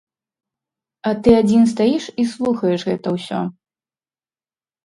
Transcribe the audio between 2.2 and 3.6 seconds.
і слухаеш гэта ўсё.